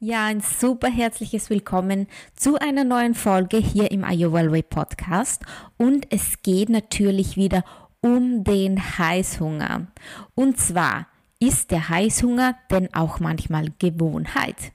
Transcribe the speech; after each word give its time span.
Ja, 0.00 0.26
ein 0.26 0.40
super 0.40 0.88
herzliches 0.88 1.50
Willkommen 1.50 2.06
zu 2.36 2.56
einer 2.56 2.84
neuen 2.84 3.16
Folge 3.16 3.56
hier 3.56 3.90
im 3.90 4.04
Iowa 4.04 4.48
Way 4.48 4.62
Podcast. 4.62 5.42
Und 5.76 6.06
es 6.12 6.40
geht 6.42 6.68
natürlich 6.68 7.36
wieder 7.36 7.64
um 8.00 8.44
den 8.44 8.78
Heißhunger. 8.78 9.88
Und 10.36 10.56
zwar 10.56 11.08
ist 11.40 11.72
der 11.72 11.88
Heißhunger 11.88 12.54
denn 12.70 12.94
auch 12.94 13.18
manchmal 13.18 13.72
Gewohnheit? 13.80 14.70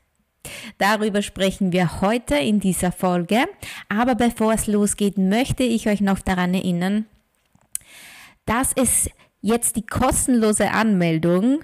Darüber 0.77 1.21
sprechen 1.21 1.71
wir 1.71 2.01
heute 2.01 2.35
in 2.35 2.59
dieser 2.59 2.91
Folge. 2.91 3.45
Aber 3.87 4.15
bevor 4.15 4.51
es 4.51 4.67
losgeht, 4.67 5.17
möchte 5.17 5.63
ich 5.63 5.87
euch 5.87 6.01
noch 6.01 6.19
daran 6.19 6.53
erinnern, 6.53 7.05
dass 8.45 8.73
es 8.75 9.09
jetzt 9.39 9.77
die 9.77 9.85
kostenlose 9.85 10.71
Anmeldung 10.71 11.63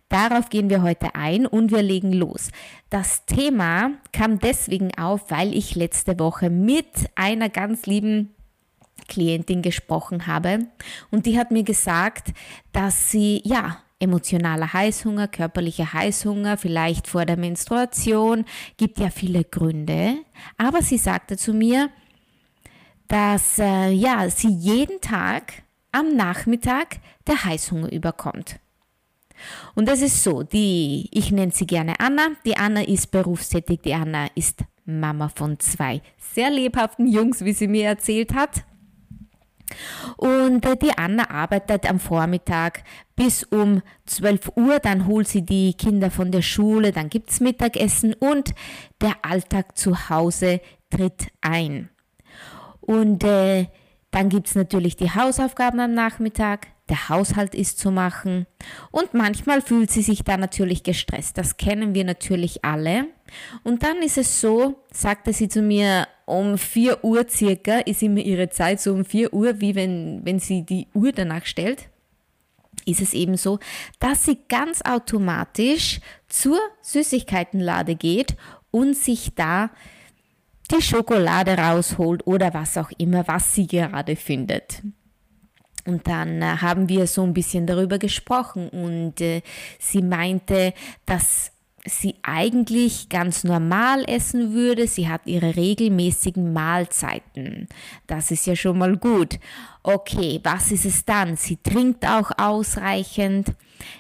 Darauf 0.09 0.51
gehen 0.51 0.71
wir 0.71 0.83
heute 0.83 1.15
ein 1.17 1.47
und 1.47 1.73
wir 1.73 1.83
legen 1.83 2.13
los. 2.13 2.51
Das 2.91 3.27
Thema 3.27 3.93
kam 4.13 4.39
deswegen 4.39 4.97
auf, 4.97 5.31
weil 5.31 5.57
ich 5.57 5.75
letzte 5.75 6.19
Woche 6.21 6.49
mit 6.49 6.87
einer 7.17 7.49
ganz 7.49 7.87
lieben 7.87 8.33
Klientin 9.09 9.63
gesprochen 9.63 10.27
habe 10.27 10.61
und 11.11 11.27
die 11.27 11.39
hat 11.39 11.51
mir 11.51 11.65
gesagt, 11.65 12.33
dass 12.73 13.11
sie 13.11 13.43
ja 13.45 13.79
emotionaler 13.99 14.73
Heißhunger, 14.73 15.29
körperlicher 15.29 15.93
Heißhunger, 15.93 16.57
vielleicht 16.57 17.07
vor 17.07 17.25
der 17.25 17.37
Menstruation, 17.37 18.45
gibt 18.77 18.99
ja 18.99 19.11
viele 19.11 19.45
Gründe. 19.45 20.17
Aber 20.59 20.83
sie 20.83 20.99
sagte 20.99 21.37
zu 21.37 21.53
mir, 21.53 21.91
dass 23.09 23.59
äh, 23.59 23.91
ja, 23.91 24.29
sie 24.29 24.51
jeden 24.51 25.01
Tag 25.01 25.63
am 25.93 26.15
Nachmittag 26.17 26.99
der 27.27 27.45
Heißhunger 27.45 27.93
überkommt. 27.93 28.59
Und 29.75 29.87
das 29.87 30.01
ist 30.01 30.23
so, 30.23 30.43
die, 30.43 31.09
ich 31.13 31.31
nenne 31.31 31.53
sie 31.53 31.67
gerne 31.67 32.01
Anna. 32.01 32.29
Die 32.45 32.57
Anna 32.57 32.83
ist 32.83 33.11
berufstätig, 33.11 33.81
die 33.83 33.95
Anna 33.95 34.29
ist 34.35 34.65
Mama 34.85 35.29
von 35.29 35.59
zwei 35.59 36.01
sehr 36.19 36.51
lebhaften 36.51 37.07
Jungs, 37.07 37.45
wie 37.45 37.53
sie 37.53 37.69
mir 37.69 37.87
erzählt 37.87 38.35
hat. 38.35 38.65
Und 40.17 40.65
äh, 40.65 40.77
die 40.77 40.97
Anna 40.97 41.31
arbeitet 41.31 41.89
am 41.89 42.01
Vormittag 42.01 42.85
bis 43.15 43.43
um 43.45 43.83
12 44.07 44.53
Uhr, 44.57 44.79
dann 44.79 45.07
holt 45.07 45.29
sie 45.29 45.43
die 45.43 45.75
Kinder 45.75 46.11
von 46.11 46.31
der 46.31 46.43
Schule, 46.43 46.93
dann 46.93 47.09
gibt 47.09 47.31
es 47.31 47.41
Mittagessen 47.41 48.15
und 48.15 48.55
der 49.01 49.15
Alltag 49.23 49.77
zu 49.77 50.09
Hause 50.09 50.61
tritt 50.91 51.29
ein. 51.41 51.91
Und 52.81 53.25
äh, 53.25 53.67
dann 54.11 54.29
gibt 54.29 54.49
es 54.49 54.55
natürlich 54.55 54.97
die 54.97 55.11
Hausaufgaben 55.11 55.81
am 55.81 55.93
Nachmittag, 55.93 56.69
der 56.89 57.09
Haushalt 57.09 57.55
ist 57.55 57.79
zu 57.81 57.91
machen 57.91 58.47
und 58.93 59.13
manchmal 59.13 59.61
fühlt 59.61 59.91
sie 59.91 60.03
sich 60.03 60.23
da 60.23 60.37
natürlich 60.37 60.85
gestresst. 60.85 61.37
Das 61.37 61.57
kennen 61.57 61.95
wir 61.95 62.05
natürlich 62.05 62.65
alle. 62.65 63.07
Und 63.65 63.83
dann 63.83 63.99
ist 64.03 64.19
es 64.19 64.41
so, 64.41 64.77
sagte 64.93 65.33
sie 65.33 65.49
zu 65.49 65.63
mir, 65.63 66.07
um 66.27 66.59
4 66.59 67.05
Uhr 67.05 67.27
circa 67.29 67.79
ist 67.79 68.03
immer 68.03 68.21
ihre 68.21 68.51
Zeit, 68.51 68.81
so 68.81 68.93
um 68.93 69.05
4 69.05 69.33
Uhr, 69.33 69.61
wie 69.61 69.75
wenn, 69.75 70.21
wenn 70.25 70.39
sie 70.39 70.63
die 70.63 70.89
Uhr 70.93 71.13
danach 71.13 71.47
stellt, 71.47 71.89
ist 72.85 73.01
es 73.01 73.15
eben 73.15 73.37
so, 73.37 73.59
dass 74.01 74.25
sie 74.25 74.39
ganz 74.49 74.83
automatisch 74.83 76.01
zur 76.29 76.59
Süßigkeitenlade 76.83 77.95
geht 77.95 78.37
und 78.71 78.97
sich 78.97 79.35
da 79.35 79.71
die 80.71 80.83
Schokolade 80.83 81.57
rausholt 81.57 82.27
oder 82.27 82.53
was 82.53 82.77
auch 82.77 82.91
immer, 82.99 83.27
was 83.29 83.55
sie 83.55 83.67
gerade 83.67 84.17
findet. 84.17 84.83
Und 85.87 86.09
dann 86.09 86.43
äh, 86.43 86.57
haben 86.61 86.89
wir 86.89 87.07
so 87.07 87.23
ein 87.23 87.33
bisschen 87.33 87.67
darüber 87.67 87.99
gesprochen 87.99 88.69
und 88.69 89.21
äh, 89.21 89.43
sie 89.79 90.03
meinte, 90.03 90.75
dass 91.07 91.53
sie 91.87 92.17
eigentlich 92.23 93.09
ganz 93.09 93.45
normal 93.45 94.05
essen 94.09 94.53
würde. 94.53 94.87
Sie 94.87 95.09
hat 95.09 95.23
ihre 95.27 95.57
regelmäßigen 95.57 96.53
Mahlzeiten. 96.53 97.69
Das 98.07 98.31
ist 98.31 98.47
ja 98.47 98.57
schon 98.57 98.79
mal 98.79 98.97
gut. 98.97 99.39
Okay, 99.83 100.41
was 100.43 100.73
ist 100.73 100.85
es 100.85 101.05
dann? 101.05 101.37
Sie 101.37 101.57
trinkt 101.57 102.07
auch 102.07 102.33
ausreichend. 102.37 103.55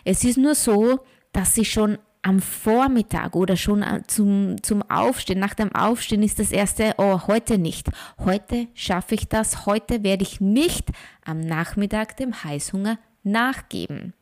Es 0.04 0.24
ist 0.24 0.38
nur 0.38 0.54
so, 0.54 1.00
dass 1.32 1.54
sie 1.54 1.64
schon 1.64 1.98
am 2.22 2.40
Vormittag 2.40 3.36
oder 3.36 3.56
schon 3.56 3.84
zum, 4.08 4.60
zum 4.60 4.82
Aufstehen, 4.90 5.38
nach 5.38 5.54
dem 5.54 5.72
Aufstehen 5.72 6.24
ist 6.24 6.40
das 6.40 6.50
erste, 6.50 6.94
oh, 6.98 7.20
heute 7.28 7.56
nicht. 7.56 7.88
Heute 8.18 8.66
schaffe 8.74 9.14
ich 9.14 9.28
das. 9.28 9.64
Heute 9.64 10.02
werde 10.02 10.24
ich 10.24 10.40
nicht 10.40 10.88
am 11.24 11.38
Nachmittag 11.38 12.16
dem 12.16 12.42
Heißhunger 12.42 12.98
nachgeben. 13.22 14.12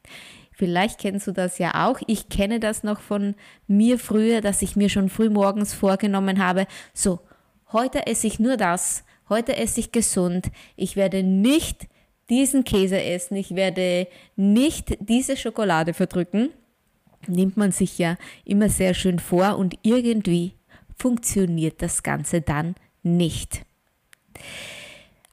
Vielleicht 0.54 1.00
kennst 1.00 1.26
du 1.26 1.32
das 1.32 1.58
ja 1.58 1.86
auch. 1.86 2.00
Ich 2.06 2.28
kenne 2.28 2.60
das 2.60 2.82
noch 2.82 3.00
von 3.00 3.34
mir 3.66 3.98
früher, 3.98 4.40
dass 4.40 4.62
ich 4.62 4.76
mir 4.76 4.88
schon 4.88 5.08
früh 5.08 5.28
morgens 5.28 5.74
vorgenommen 5.74 6.42
habe, 6.42 6.66
so, 6.92 7.20
heute 7.72 8.06
esse 8.06 8.26
ich 8.26 8.38
nur 8.38 8.56
das, 8.56 9.04
heute 9.28 9.56
esse 9.56 9.80
ich 9.80 9.92
gesund, 9.92 10.50
ich 10.76 10.96
werde 10.96 11.22
nicht 11.22 11.88
diesen 12.30 12.64
Käse 12.64 13.02
essen, 13.02 13.36
ich 13.36 13.54
werde 13.54 14.06
nicht 14.36 14.96
diese 15.00 15.36
Schokolade 15.36 15.92
verdrücken 15.92 16.50
nimmt 17.28 17.56
man 17.56 17.72
sich 17.72 17.98
ja 17.98 18.16
immer 18.44 18.68
sehr 18.68 18.94
schön 18.94 19.18
vor 19.18 19.58
und 19.58 19.78
irgendwie 19.82 20.54
funktioniert 20.96 21.82
das 21.82 22.02
Ganze 22.02 22.40
dann 22.40 22.74
nicht. 23.02 23.64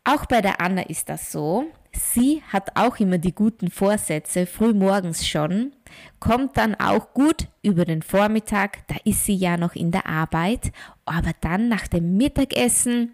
Auch 0.03 0.25
bei 0.25 0.41
der 0.41 0.61
Anna 0.61 0.83
ist 0.83 1.09
das 1.09 1.31
so. 1.31 1.65
Sie 1.93 2.41
hat 2.47 2.77
auch 2.77 2.99
immer 2.99 3.17
die 3.17 3.35
guten 3.35 3.69
Vorsätze, 3.69 4.45
früh 4.45 4.73
morgens 4.73 5.27
schon, 5.27 5.73
kommt 6.19 6.55
dann 6.55 6.75
auch 6.75 7.13
gut 7.13 7.47
über 7.61 7.83
den 7.83 8.01
Vormittag, 8.01 8.87
da 8.87 8.95
ist 9.03 9.25
sie 9.25 9.35
ja 9.35 9.57
noch 9.57 9.75
in 9.75 9.91
der 9.91 10.05
Arbeit, 10.05 10.71
aber 11.03 11.31
dann 11.41 11.67
nach 11.67 11.87
dem 11.87 12.15
Mittagessen, 12.15 13.13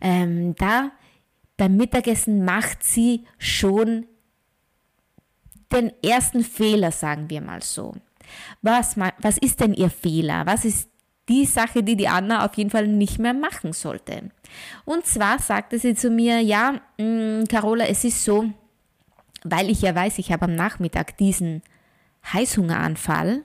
ähm, 0.00 0.54
da 0.56 0.90
beim 1.56 1.76
Mittagessen 1.76 2.44
macht 2.44 2.82
sie 2.82 3.26
schon 3.38 4.06
den 5.72 5.92
ersten 6.02 6.42
Fehler, 6.42 6.90
sagen 6.90 7.30
wir 7.30 7.40
mal 7.40 7.62
so. 7.62 7.94
Was, 8.62 8.96
was 8.96 9.38
ist 9.38 9.60
denn 9.60 9.74
ihr 9.74 9.90
Fehler? 9.90 10.46
Was 10.46 10.64
ist 10.64 10.89
die 11.30 11.46
Sache, 11.46 11.82
die 11.82 11.96
die 11.96 12.08
Anna 12.08 12.44
auf 12.44 12.56
jeden 12.56 12.70
Fall 12.70 12.88
nicht 12.88 13.18
mehr 13.18 13.32
machen 13.32 13.72
sollte? 13.72 14.30
Und 14.84 15.06
zwar 15.06 15.38
sagte 15.38 15.78
sie 15.78 15.94
zu 15.94 16.10
mir, 16.10 16.40
ja, 16.40 16.80
mh, 16.98 17.42
mm, 17.42 17.44
Carola, 17.48 17.86
es 17.86 18.04
ist 18.04 18.24
so, 18.24 18.50
weil 19.44 19.70
ich 19.70 19.82
ja 19.82 19.94
weiß, 19.94 20.18
ich 20.18 20.32
habe 20.32 20.46
am 20.46 20.54
Nachmittag 20.54 21.16
diesen 21.16 21.62
Heißhungeranfall, 22.32 23.44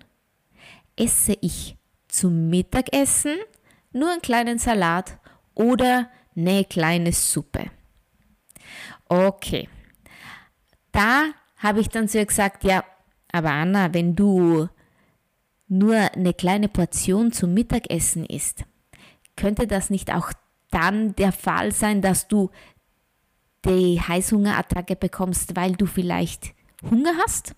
esse 0.98 1.38
ich 1.42 1.78
zum 2.08 2.50
Mittagessen 2.50 3.36
nur 3.94 4.12
einen 4.12 4.22
kleinen 4.22 4.60
Salat 4.60 5.18
oder 5.54 6.10
eine 6.36 6.66
kleine 6.66 7.14
Suppe. 7.14 7.72
Okay. 9.08 9.70
Da 10.92 11.26
habe 11.58 11.80
ich 11.82 11.90
dann 11.90 12.08
zu 12.08 12.18
ihr 12.18 12.26
gesagt, 12.26 12.64
ja, 12.64 12.84
aber 13.32 13.52
Anna, 13.52 13.94
wenn 13.94 14.16
du 14.16 14.70
nur 15.68 15.96
eine 15.96 16.34
kleine 16.34 16.68
Portion 16.68 17.32
zum 17.32 17.54
Mittagessen 17.54 18.26
isst, 18.26 18.64
könnte 19.36 19.68
das 19.68 19.90
nicht 19.90 20.14
auch 20.14 20.32
dann 20.72 21.16
der 21.16 21.32
Fall 21.32 21.72
sein, 21.72 22.02
dass 22.02 22.28
du 22.28 22.52
die 23.66 24.00
Heißhungerattacke 24.00 24.96
bekommst, 24.96 25.56
weil 25.56 25.74
du 25.74 25.86
vielleicht 25.86 26.54
Hunger 26.90 27.14
hast? 27.24 27.56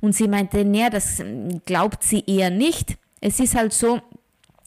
Und 0.00 0.14
sie 0.14 0.28
meinte, 0.28 0.64
naja, 0.64 0.90
das 0.90 1.22
glaubt 1.64 2.02
sie 2.02 2.22
eher 2.26 2.50
nicht. 2.50 2.96
Es 3.20 3.40
ist 3.40 3.54
halt 3.54 3.72
so, 3.72 4.00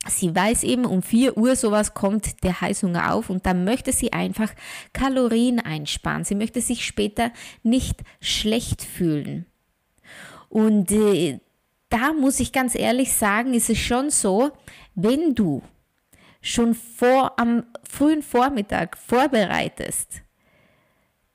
sie 0.08 0.36
weiß 0.36 0.64
eben, 0.64 0.86
um 0.86 1.02
4 1.02 1.38
Uhr 1.38 1.56
sowas 1.56 1.94
kommt 1.94 2.44
der 2.44 2.60
Heißhunger 2.60 3.14
auf 3.14 3.30
und 3.30 3.46
dann 3.46 3.64
möchte 3.64 3.94
sie 3.94 4.12
einfach 4.12 4.52
Kalorien 4.94 5.60
einsparen. 5.60 6.24
Sie 6.24 6.36
möchte 6.36 6.62
sich 6.62 6.86
später 6.86 7.32
nicht 7.64 8.02
schlecht 8.20 8.82
fühlen. 8.82 9.46
Und 10.50 10.92
äh, 10.92 11.40
da 11.92 12.14
muss 12.14 12.40
ich 12.40 12.52
ganz 12.52 12.74
ehrlich 12.74 13.14
sagen, 13.14 13.54
ist 13.54 13.70
es 13.70 13.78
schon 13.78 14.10
so, 14.10 14.52
wenn 14.96 15.36
du 15.36 15.62
schon 16.42 16.74
vor 16.74 17.40
am 17.40 17.64
frühen 17.84 18.24
Vormittag 18.24 18.98
vorbereitest, 18.98 20.24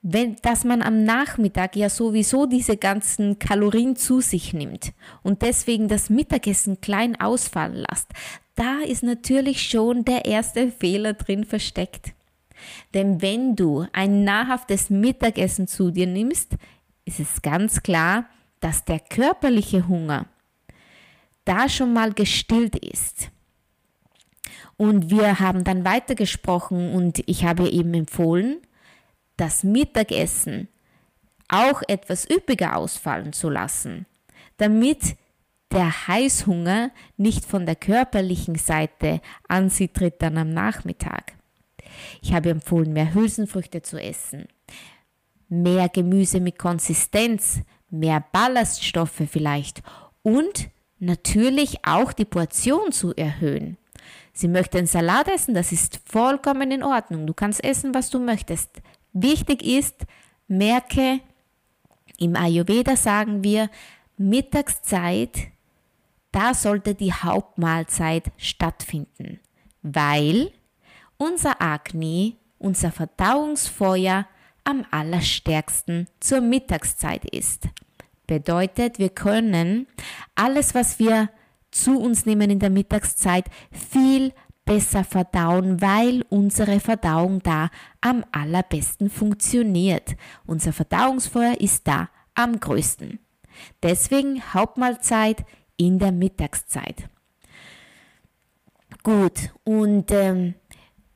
wenn, 0.03 0.37
dass 0.43 0.65
man 0.65 0.83
am 0.83 1.05
Nachmittag 1.05 1.77
ja 1.77 1.89
sowieso 1.89 2.47
diese 2.47 2.77
ganzen 2.77 3.39
Kalorien 3.39 3.97
zu 3.97 4.21
sich 4.21 4.53
nimmt 4.53 4.93
und 5.23 5.43
deswegen 5.43 5.89
das 5.89 6.11
Mittagessen 6.11 6.81
klein 6.81 7.21
ausfallen 7.21 7.85
lässt, 7.89 8.09
da 8.55 8.79
ist 8.87 9.03
natürlich 9.03 9.63
schon 9.69 10.05
der 10.05 10.25
erste 10.25 10.71
Fehler 10.71 11.13
drin 11.13 11.45
versteckt. 11.45 12.15
Denn 12.95 13.21
wenn 13.21 13.57
du 13.57 13.87
ein 13.93 14.25
nahrhaftes 14.25 14.89
Mittagessen 14.89 15.69
zu 15.69 15.91
dir 15.91 16.07
nimmst, 16.07 16.55
ist 17.05 17.21
es 17.21 17.43
ganz 17.43 17.83
klar, 17.83 18.27
dass 18.61 18.85
der 18.85 19.01
körperliche 19.01 19.87
Hunger 19.87 20.27
da 21.47 21.69
schon 21.69 21.95
mal 21.95 22.13
gestillt 22.13 22.77
ist. 22.77 23.31
Und 24.77 25.11
wir 25.11 25.41
haben 25.41 25.65
dann 25.65 25.87
weitergesprochen 25.87 26.93
und 26.93 27.23
ich 27.27 27.45
habe 27.45 27.69
eben 27.71 27.95
empfohlen, 27.95 28.59
das 29.39 29.65
Mittagessen 29.65 30.69
auch 31.49 31.83
etwas 31.89 32.29
üppiger 32.29 32.77
ausfallen 32.77 33.33
zu 33.33 33.49
lassen, 33.49 34.07
damit 34.59 35.17
der 35.73 36.09
Heißhunger 36.09 36.91
nicht 37.17 37.45
von 37.45 37.67
der 37.67 37.77
körperlichen 37.77 38.57
Seite 38.57 39.21
an 39.49 39.71
sie 39.71 39.89
tritt 39.89 40.23
dann 40.23 40.39
am 40.39 40.51
Nachmittag. 40.51 41.35
Ich 42.21 42.35
habe 42.35 42.51
empfohlen, 42.51 42.93
mehr 42.93 43.15
Hülsenfrüchte 43.15 43.83
zu 43.83 44.01
essen, 44.01 44.49
mehr 45.49 45.89
Gemüse 45.89 46.41
mit 46.41 46.59
Konsistenz, 46.59 47.61
mehr 47.91 48.25
Ballaststoffe 48.33 49.23
vielleicht 49.31 49.83
und 50.23 50.69
natürlich 50.99 51.85
auch 51.85 52.13
die 52.13 52.25
Portion 52.25 52.93
zu 52.93 53.15
erhöhen. 53.15 53.77
Sie 54.33 54.49
möchte 54.49 54.79
einen 54.79 54.87
Salat 54.87 55.29
essen, 55.29 55.55
das 55.55 55.73
ist 55.73 56.01
vollkommen 56.05 56.71
in 56.71 56.83
Ordnung. 56.83 57.27
Du 57.27 57.35
kannst 57.35 57.65
essen, 57.65 57.95
was 57.95 58.11
du 58.11 58.19
möchtest. 58.19 58.71
Wichtig 59.13 59.65
ist, 59.65 60.05
merke, 60.47 61.21
im 62.19 62.37
Ayurveda 62.37 62.97
sagen 62.97 63.43
wir, 63.43 63.71
Mittagszeit, 64.19 65.49
da 66.33 66.55
sollte 66.55 66.95
die 66.95 67.13
Hauptmahlzeit 67.13 68.31
stattfinden, 68.37 69.41
weil 69.83 70.53
unser 71.17 71.63
Agni, 71.63 72.37
unser 72.59 72.93
Verdauungsfeuer 72.93 74.27
am 74.65 74.85
allerstärksten 74.91 76.09
zur 76.21 76.41
Mittagszeit 76.41 77.25
ist. 77.25 77.69
Bedeutet, 78.27 78.99
wir 78.99 79.11
können 79.11 79.87
alles, 80.35 80.75
was 80.75 80.99
wir 80.99 81.31
zu 81.71 81.99
uns 81.99 82.27
nehmen 82.27 82.51
in 82.51 82.59
der 82.59 82.71
Mittagszeit, 82.71 83.47
viel 83.71 84.33
besser 84.65 85.05
verdauen, 85.05 85.81
weil 85.81 86.25
unsere 86.29 86.81
Verdauung 86.81 87.43
da 87.43 87.71
am 88.01 88.25
allerbesten 88.33 89.09
funktioniert. 89.11 90.17
Unser 90.45 90.73
Verdauungsfeuer 90.73 91.61
ist 91.61 91.87
da 91.87 92.09
am 92.35 92.59
größten. 92.59 93.21
Deswegen 93.83 94.43
Hauptmahlzeit 94.53 95.45
in 95.77 95.99
der 95.99 96.13
Mittagszeit. 96.13 97.09
Gut, 99.03 99.51
und 99.65 100.11
ähm, 100.11 100.55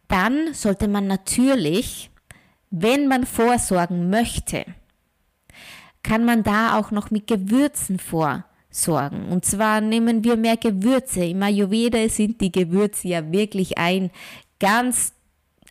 dann 0.07 0.55
sollte 0.55 0.87
man 0.87 1.07
natürlich, 1.07 2.11
wenn 2.71 3.09
man 3.09 3.27
vorsorgen 3.27 4.11
möchte, 4.11 4.65
kann 6.03 6.25
man 6.25 6.43
da 6.43 6.79
auch 6.79 6.91
noch 6.91 7.11
mit 7.11 7.27
Gewürzen 7.27 7.99
vor 7.99 8.45
sorgen. 8.71 9.29
Und 9.29 9.45
zwar 9.45 9.81
nehmen 9.81 10.25
wir 10.25 10.37
mehr 10.37 10.57
Gewürze. 10.57 11.25
Im 11.25 11.43
Ayurveda 11.43 12.09
sind 12.09 12.41
die 12.41 12.53
Gewürze 12.53 13.09
ja 13.09 13.33
wirklich 13.33 13.79
ein 13.79 14.11
ganz 14.59 15.13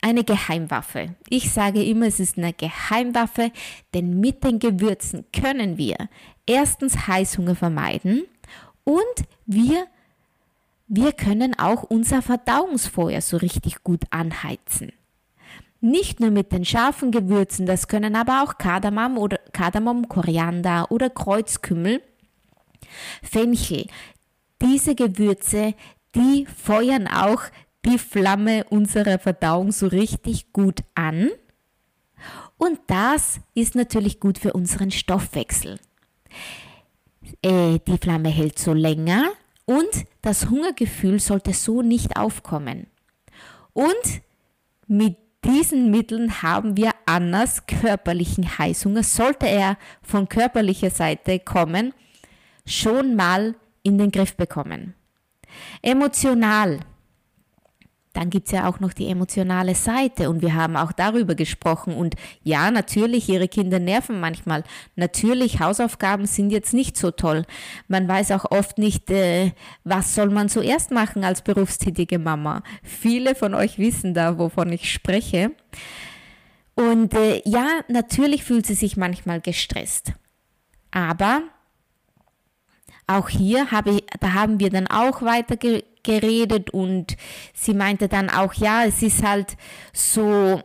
eine 0.01 0.23
Geheimwaffe. 0.23 1.15
Ich 1.29 1.51
sage 1.51 1.83
immer, 1.83 2.07
es 2.07 2.19
ist 2.19 2.37
eine 2.37 2.53
Geheimwaffe, 2.53 3.51
denn 3.93 4.19
mit 4.19 4.43
den 4.43 4.59
Gewürzen 4.59 5.25
können 5.33 5.77
wir 5.77 5.97
erstens 6.45 7.07
Heißhunger 7.07 7.55
vermeiden 7.55 8.23
und 8.85 9.27
wir, 9.45 9.87
wir 10.87 11.11
können 11.11 11.57
auch 11.59 11.83
unser 11.83 12.21
Verdauungsfeuer 12.21 13.21
so 13.21 13.37
richtig 13.37 13.83
gut 13.83 14.03
anheizen. 14.09 14.93
Nicht 15.81 16.19
nur 16.19 16.31
mit 16.31 16.51
den 16.51 16.65
scharfen 16.65 17.11
Gewürzen, 17.11 17.65
das 17.65 17.87
können 17.87 18.15
aber 18.15 18.43
auch 18.43 18.57
Kardamom 18.57 19.17
oder 19.17 19.39
Kardamom, 19.53 20.09
Koriander 20.09 20.91
oder 20.91 21.09
Kreuzkümmel 21.09 22.01
Fenchel. 23.21 23.87
Diese 24.61 24.95
Gewürze, 24.95 25.73
die 26.15 26.45
feuern 26.45 27.07
auch 27.07 27.43
die 27.85 27.97
Flamme 27.97 28.65
unserer 28.65 29.19
Verdauung 29.19 29.71
so 29.71 29.87
richtig 29.87 30.51
gut 30.51 30.81
an. 30.95 31.29
Und 32.57 32.79
das 32.87 33.39
ist 33.53 33.75
natürlich 33.75 34.19
gut 34.19 34.37
für 34.37 34.51
unseren 34.53 34.91
Stoffwechsel. 34.91 35.79
Äh, 37.41 37.79
die 37.87 37.97
Flamme 37.97 38.29
hält 38.29 38.59
so 38.59 38.73
länger 38.73 39.29
und 39.65 39.89
das 40.21 40.49
Hungergefühl 40.49 41.19
sollte 41.19 41.53
so 41.53 41.81
nicht 41.81 42.17
aufkommen. 42.17 42.87
Und 43.71 44.21
mit 44.87 45.15
diesen 45.45 45.91
Mitteln 45.91 46.41
haben 46.41 46.77
wir 46.77 46.91
Annas 47.05 47.65
körperlichen 47.65 48.57
Heißhunger, 48.57 49.03
sollte 49.03 49.47
er 49.47 49.77
von 50.01 50.27
körperlicher 50.27 50.89
Seite 50.89 51.39
kommen, 51.39 51.93
schon 52.65 53.15
mal 53.15 53.55
in 53.83 53.97
den 53.97 54.11
Griff 54.11 54.35
bekommen. 54.35 54.95
Emotional. 55.81 56.79
Dann 58.13 58.31
gibt 58.31 58.47
es 58.47 58.53
ja 58.53 58.67
auch 58.67 58.79
noch 58.79 58.93
die 58.93 59.07
emotionale 59.07 59.75
Seite 59.75 60.31
und 60.31 60.41
wir 60.41 60.55
haben 60.55 60.75
auch 60.75 60.91
darüber 60.91 61.35
gesprochen. 61.35 61.93
Und 61.93 62.15
ja, 62.43 62.71
natürlich, 62.71 63.29
ihre 63.29 63.47
Kinder 63.47 63.77
nerven 63.77 64.19
manchmal. 64.19 64.63
Natürlich, 64.95 65.59
Hausaufgaben 65.59 66.25
sind 66.25 66.49
jetzt 66.49 66.73
nicht 66.73 66.97
so 66.97 67.11
toll. 67.11 67.45
Man 67.87 68.07
weiß 68.07 68.31
auch 68.31 68.49
oft 68.49 68.79
nicht, 68.79 69.11
äh, 69.11 69.51
was 69.83 70.15
soll 70.15 70.31
man 70.31 70.49
zuerst 70.49 70.89
machen 70.89 71.23
als 71.23 71.43
berufstätige 71.43 72.17
Mama. 72.17 72.63
Viele 72.81 73.35
von 73.35 73.53
euch 73.53 73.77
wissen 73.77 74.15
da, 74.15 74.39
wovon 74.39 74.73
ich 74.73 74.91
spreche. 74.91 75.51
Und 76.73 77.13
äh, 77.13 77.43
ja, 77.45 77.81
natürlich 77.89 78.43
fühlt 78.43 78.65
sie 78.65 78.73
sich 78.73 78.97
manchmal 78.97 79.39
gestresst. 79.39 80.13
Aber 80.91 81.43
auch 83.05 83.29
hier 83.29 83.69
habe 83.71 83.91
ich, 83.91 84.05
da 84.19 84.33
haben 84.33 84.59
wir 84.59 84.69
dann 84.69 84.87
auch 84.87 85.21
weiter 85.21 85.57
geredet 86.09 86.71
und 86.71 87.17
sie 87.53 87.75
meinte 87.75 88.07
dann 88.07 88.29
auch, 88.29 88.55
ja, 88.55 88.85
es 88.85 89.03
ist 89.03 89.23
halt 89.23 89.57
so 89.93 90.59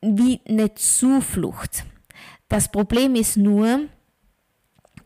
wie 0.00 0.40
eine 0.48 0.74
Zuflucht. 0.74 1.84
Das 2.48 2.72
Problem 2.72 3.14
ist 3.14 3.36
nur, 3.36 3.86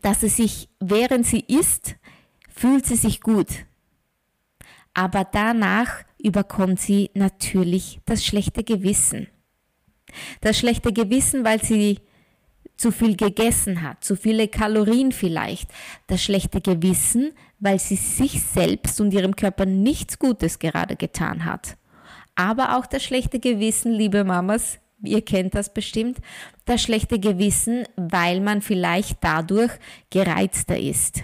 dass 0.01 0.21
sie 0.21 0.29
sich, 0.29 0.69
während 0.79 1.27
sie 1.27 1.41
isst, 1.41 1.95
fühlt 2.49 2.87
sie 2.87 2.95
sich 2.95 3.21
gut. 3.21 3.47
Aber 4.95 5.25
danach 5.25 6.03
überkommt 6.17 6.79
sie 6.79 7.11
natürlich 7.13 7.99
das 8.05 8.25
schlechte 8.25 8.63
Gewissen. 8.63 9.27
Das 10.41 10.57
schlechte 10.57 10.91
Gewissen, 10.91 11.43
weil 11.43 11.63
sie 11.63 11.99
zu 12.77 12.91
viel 12.91 13.15
gegessen 13.15 13.81
hat, 13.81 14.03
zu 14.03 14.15
viele 14.15 14.47
Kalorien 14.47 15.11
vielleicht, 15.11 15.69
das 16.07 16.23
schlechte 16.23 16.61
Gewissen, 16.61 17.33
weil 17.63 17.79
sie 17.79 17.95
sich 17.95 18.43
selbst 18.43 18.99
und 18.99 19.13
ihrem 19.13 19.37
Körper 19.37 19.65
nichts 19.65 20.19
Gutes 20.19 20.59
gerade 20.59 20.97
getan 20.97 21.45
hat. 21.45 21.77
Aber 22.35 22.77
auch 22.77 22.85
das 22.85 23.03
schlechte 23.03 23.39
Gewissen, 23.39 23.93
liebe 23.93 24.25
Mamas, 24.25 24.79
ihr 25.01 25.23
kennt 25.23 25.55
das 25.55 25.73
bestimmt, 25.73 26.17
das 26.65 26.81
schlechte 26.81 27.19
Gewissen, 27.19 27.85
weil 27.95 28.41
man 28.41 28.61
vielleicht 28.61 29.19
dadurch 29.21 29.71
gereizter 30.09 30.77
ist. 30.77 31.23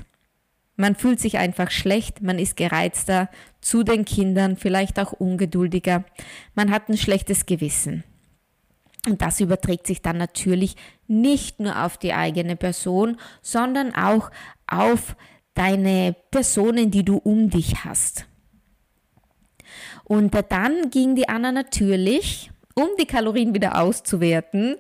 Man 0.77 0.96
fühlt 0.96 1.19
sich 1.19 1.38
einfach 1.38 1.72
schlecht, 1.72 2.22
man 2.22 2.39
ist 2.39 2.55
gereizter 2.55 3.29
zu 3.60 3.84
den 3.84 4.05
Kindern, 4.05 4.55
vielleicht 4.55 4.98
auch 4.98 5.12
ungeduldiger, 5.12 6.05
man 6.55 6.72
hat 6.72 6.88
ein 6.88 6.98
schlechtes 6.98 7.48
Gewissen. 7.48 8.05
Und 9.05 9.22
das 9.22 9.41
überträgt 9.41 9.88
sich 9.88 10.01
dann 10.01 10.17
natürlich 10.17 10.77
nicht 11.05 11.60
nur 11.60 11.84
auf 11.84 11.98
die 11.98 12.13
eigene 12.13 12.55
Person, 12.55 13.17
sondern 13.41 13.93
auch 13.93 14.31
auf 14.67 15.17
deine 15.53 16.15
Personen, 16.32 16.91
die 16.91 17.03
du 17.03 17.18
um 17.18 17.50
dich 17.50 17.84
hast. 17.84 18.25
Und 20.03 20.34
dann 20.50 20.89
ging 20.89 21.15
die 21.15 21.29
Anna 21.29 21.51
natürlich 21.51 22.51
um 22.75 22.88
die 23.00 23.06
Kalorien 23.06 23.53
wieder 23.53 23.79
auszuwerten, 23.79 24.77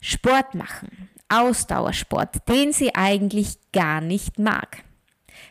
Sport 0.00 0.54
machen. 0.54 1.08
Ausdauersport, 1.28 2.48
den 2.48 2.72
sie 2.72 2.94
eigentlich 2.94 3.58
gar 3.72 4.00
nicht 4.00 4.38
mag. 4.38 4.84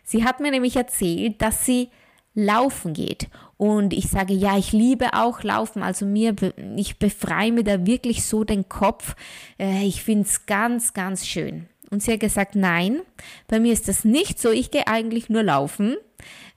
Sie 0.04 0.24
hat 0.24 0.40
mir 0.40 0.52
nämlich 0.52 0.76
erzählt, 0.76 1.42
dass 1.42 1.66
sie 1.66 1.90
laufen 2.34 2.94
geht. 2.94 3.30
Und 3.58 3.94
ich 3.94 4.10
sage, 4.10 4.34
ja, 4.34 4.58
ich 4.58 4.72
liebe 4.72 5.14
auch 5.14 5.44
Laufen. 5.44 5.84
Also 5.84 6.06
mir, 6.06 6.36
ich 6.76 7.00
befreie 7.00 7.52
mir 7.52 7.64
da 7.64 7.86
wirklich 7.86 8.26
so 8.26 8.44
den 8.44 8.68
Kopf. 8.70 9.16
Äh, 9.60 9.86
ich 9.86 10.04
finde 10.04 10.24
es 10.24 10.46
ganz, 10.46 10.94
ganz 10.94 11.26
schön. 11.26 11.68
Und 11.94 12.02
sie 12.02 12.14
hat 12.14 12.22
gesagt, 12.22 12.56
nein, 12.56 13.02
bei 13.48 13.60
mir 13.60 13.72
ist 13.72 13.88
das 13.88 14.04
nicht 14.04 14.40
so. 14.40 14.50
Ich 14.50 14.72
gehe 14.72 14.88
eigentlich 14.88 15.30
nur 15.30 15.44
laufen, 15.44 15.96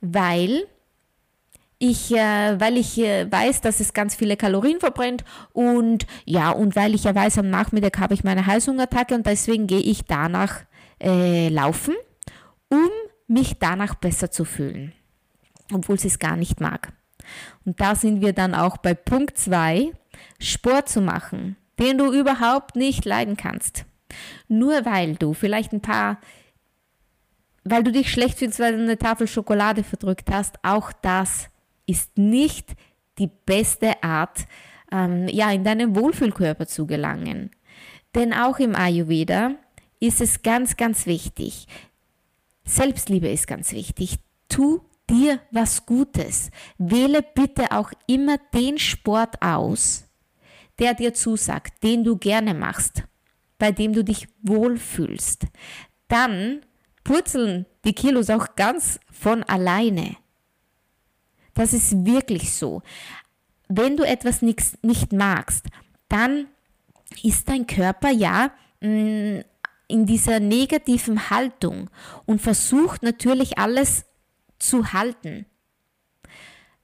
weil 0.01 0.67
ich, 1.79 2.11
äh, 2.11 2.59
weil 2.59 2.79
ich 2.79 2.97
äh, 2.97 3.31
weiß, 3.31 3.61
dass 3.61 3.81
es 3.81 3.93
ganz 3.93 4.15
viele 4.15 4.39
Kalorien 4.39 4.81
verbrennt 4.81 5.27
und 5.53 6.07
ja, 6.25 6.53
und 6.53 6.75
weil 6.75 6.95
ich 6.95 7.05
ja 7.05 7.15
weiß, 7.15 7.37
am 7.37 7.51
Nachmittag 7.51 7.99
habe 7.99 8.15
ich 8.15 8.25
meine 8.25 8.47
Heißhungerattacke 8.47 9.15
und 9.15 9.27
deswegen 9.27 9.67
gehe 9.67 9.81
ich 9.81 10.07
danach 10.07 10.63
äh, 11.03 11.51
laufen, 11.51 11.95
um 12.71 12.89
mich 13.27 13.59
danach 13.59 13.95
besser 13.95 14.31
zu 14.31 14.47
fühlen, 14.47 14.95
obwohl 15.71 15.99
sie 15.99 16.09
es 16.09 16.19
gar 16.19 16.37
nicht 16.37 16.63
mag. 16.63 16.95
Und 17.67 17.79
da 17.79 17.95
sind 17.95 18.23
wir 18.23 18.33
dann 18.33 18.55
auch 18.55 18.79
bei 18.79 18.95
Punkt 18.95 19.37
2, 19.37 19.93
Sport 20.39 20.89
zu 20.89 21.03
machen, 21.03 21.59
den 21.79 21.99
du 21.99 22.11
überhaupt 22.11 22.75
nicht 22.75 23.05
leiden 23.05 23.37
kannst. 23.37 23.85
Nur 24.49 24.85
weil 24.85 25.17
du 25.17 25.35
vielleicht 25.35 25.73
ein 25.73 25.81
paar, 25.81 26.21
weil 27.65 27.83
du 27.83 27.93
dich 27.93 28.11
schlecht 28.11 28.39
fühlst, 28.39 28.61
weil 28.61 28.77
du 28.77 28.83
eine 28.83 28.99
Tafel 28.99 29.27
Schokolade 29.27 29.83
verdrückt 29.83 30.31
hast, 30.31 30.57
auch 30.63 30.93
das 30.93 31.49
ist 31.87 32.19
nicht 32.19 32.75
die 33.19 33.31
beste 33.47 34.03
Art, 34.03 34.47
ähm, 34.93 35.29
ja, 35.29 35.51
in 35.51 35.65
deinen 35.65 35.97
Wohlfühlkörper 35.97 36.67
zu 36.67 36.87
gelangen. 36.87 37.51
Denn 38.15 38.33
auch 38.33 38.59
im 38.59 38.75
Ayurveda 38.75 39.53
ist 40.01 40.21
es 40.21 40.43
ganz, 40.43 40.77
ganz 40.77 41.07
wichtig. 41.07 41.67
Selbstliebe 42.65 43.29
ist 43.29 43.47
ganz 43.47 43.73
wichtig. 43.73 44.19
Tu 44.49 44.81
dir 45.09 45.41
was 45.51 45.87
Gutes. 45.87 46.51
Wähle 46.79 47.23
bitte 47.23 47.73
auch 47.73 47.93
immer 48.07 48.39
den 48.55 48.79
Sport 48.79 49.41
aus, 49.43 50.05
der 50.79 50.95
dir 50.95 51.15
zusagt, 51.15 51.83
den 51.83 52.05
du 52.05 52.17
gerne 52.17 52.55
machst, 52.55 53.05
bei 53.59 53.73
dem 53.73 53.93
du 53.93 54.05
dich 54.05 54.29
wohlfühlst. 54.43 55.47
Dann 56.09 56.61
purzeln 57.05 57.67
die 57.85 57.93
Kilos 57.93 58.31
auch 58.31 58.57
ganz 58.57 59.01
von 59.11 59.43
alleine. 59.45 60.17
Das 61.55 61.73
ist 61.73 62.05
wirklich 62.05 62.53
so. 62.53 62.83
Wenn 63.69 63.97
du 63.97 64.05
etwas 64.05 64.43
nicht, 64.43 64.85
nicht 64.85 65.13
magst, 65.13 65.67
dann 66.09 66.49
ist 67.23 67.49
dein 67.49 67.67
Körper 67.67 68.11
ja 68.11 68.53
mm, 68.81 69.41
in 69.89 70.07
dieser 70.07 70.41
negativen 70.41 71.31
Haltung 71.31 71.91
und 72.27 72.43
versucht 72.43 73.03
natürlich 73.03 73.59
alles 73.59 74.05
zu 74.59 74.93
halten. 74.93 75.47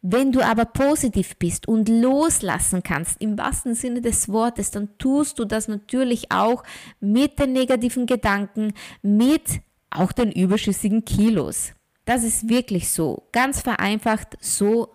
Wenn 0.04 0.32
du 0.32 0.44
aber 0.44 0.64
positiv 0.64 1.36
bist 1.36 1.68
und 1.68 1.88
loslassen 1.88 2.82
kannst, 2.82 3.20
im 3.22 3.38
wahrsten 3.38 3.76
Sinne 3.76 4.00
des 4.00 4.28
Wortes, 4.28 4.72
dann 4.72 4.98
tust 4.98 5.38
du 5.38 5.44
das 5.44 5.68
natürlich 5.68 6.32
auch 6.32 6.64
mit 6.98 7.38
den 7.38 7.52
negativen 7.52 8.06
Gedanken, 8.06 8.74
mit 9.00 9.60
auch 9.90 10.10
den 10.10 10.32
überschüssigen 10.32 11.04
Kilos. 11.04 11.72
Das 12.04 12.24
ist 12.24 12.48
wirklich 12.48 12.90
so. 12.90 13.28
Ganz 13.30 13.60
vereinfacht, 13.60 14.36
so 14.40 14.92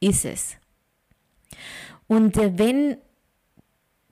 ist 0.00 0.26
es. 0.26 0.56
Und 2.06 2.36
äh, 2.36 2.58
wenn, 2.58 2.98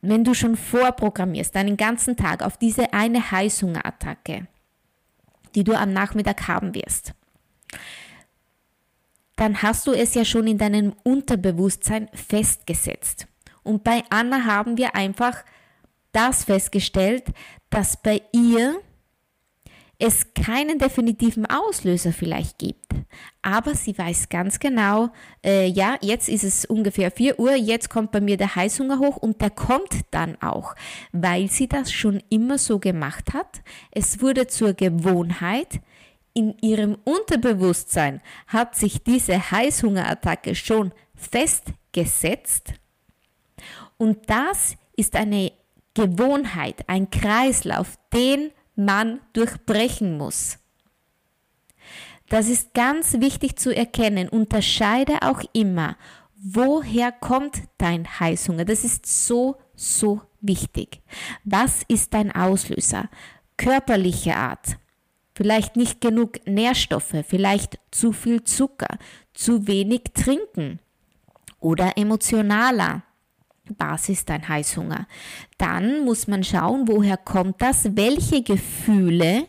wenn 0.01 0.25
du 0.25 0.33
schon 0.33 0.57
vorprogrammierst, 0.57 1.55
deinen 1.55 1.77
ganzen 1.77 2.17
Tag 2.17 2.43
auf 2.43 2.57
diese 2.57 2.95
eine 2.95 3.31
Heißhungerattacke, 3.31 4.47
die 5.55 5.65
du 5.65 5.75
am 5.75 5.93
Nachmittag 5.93 6.49
haben 6.49 6.75
wirst, 6.75 7.13
dann 9.37 9.63
hast 9.63 9.87
du 9.87 9.93
es 9.93 10.15
ja 10.15 10.25
schon 10.25 10.47
in 10.47 10.59
deinem 10.59 10.95
Unterbewusstsein 11.03 12.09
festgesetzt. 12.13 13.27
Und 13.63 13.83
bei 13.85 14.05
Anna 14.11 14.45
haben 14.45 14.77
wir 14.77 14.95
einfach 14.95 15.45
das 16.13 16.45
festgestellt, 16.45 17.25
dass 17.71 18.01
bei 18.01 18.23
ihr 18.33 18.77
es 19.99 20.35
keinen 20.35 20.79
definitiven 20.79 21.47
Auslöser 21.47 22.13
vielleicht 22.13 22.59
gibt. 22.59 22.87
Aber 23.43 23.75
sie 23.75 23.97
weiß 23.97 24.29
ganz 24.29 24.59
genau, 24.59 25.11
äh, 25.45 25.67
ja, 25.67 25.97
jetzt 26.01 26.29
ist 26.29 26.45
es 26.45 26.65
ungefähr 26.65 27.11
4 27.11 27.39
Uhr, 27.39 27.55
jetzt 27.55 27.91
kommt 27.91 28.11
bei 28.11 28.21
mir 28.21 28.37
der 28.37 28.55
Heißhunger 28.55 28.99
hoch 28.99 29.17
und 29.17 29.41
der 29.41 29.51
kommt 29.51 30.01
dann 30.11 30.37
auch, 30.43 30.75
weil 31.13 31.49
sie 31.49 31.69
das 31.69 31.93
schon 31.93 32.23
immer 32.29 32.59
so 32.59 32.79
gemacht 32.79 33.33
hat. 33.33 33.63
Es 33.93 34.21
wurde 34.21 34.47
zur 34.47 34.75
Gewohnheit. 34.75 35.81
In 36.35 36.59
ihrem 36.61 36.99
Unterbewusstsein 37.05 38.21
hat 38.49 38.75
sich 38.75 39.03
diese 39.05 39.53
Heißhungerattacke 39.53 40.55
schon 40.57 40.93
festgesetzt. 41.15 42.75
Und 43.97 44.29
das 44.29 44.77
ist 44.97 45.15
eine 45.15 45.53
Gewohnheit, 45.95 46.89
ein 46.89 47.09
Kreislauf, 47.11 47.99
den 48.13 48.51
man 48.75 49.21
durchbrechen 49.33 50.19
muss. 50.19 50.59
Das 52.29 52.49
ist 52.49 52.75
ganz 52.75 53.21
wichtig 53.21 53.57
zu 53.57 53.75
erkennen. 53.75 54.29
Unterscheide 54.29 55.23
auch 55.23 55.43
immer, 55.53 55.97
woher 56.37 57.13
kommt 57.13 57.63
dein 57.79 58.19
Heißhunger. 58.19 58.65
Das 58.65 58.83
ist 58.83 59.07
so, 59.07 59.57
so 59.77 60.21
wichtig. 60.41 61.01
Was 61.45 61.83
ist 61.87 62.13
dein 62.13 62.35
Auslöser? 62.35 63.09
Körperliche 63.57 64.37
Art. 64.37 64.77
Vielleicht 65.35 65.77
nicht 65.77 66.01
genug 66.01 66.47
Nährstoffe, 66.47 67.17
vielleicht 67.27 67.79
zu 67.91 68.13
viel 68.13 68.45
Zucker, 68.45 68.99
zu 69.33 69.67
wenig 69.67 70.03
Trinken 70.15 70.79
oder 71.59 71.97
emotionaler 71.97 73.03
Basis 73.77 74.25
dein 74.25 74.47
Heißhunger. 74.47 75.07
Dann 75.59 76.05
muss 76.05 76.29
man 76.29 76.45
schauen, 76.45 76.87
woher 76.87 77.17
kommt 77.17 77.61
das, 77.63 77.97
welche 77.97 78.43
Gefühle 78.43 79.49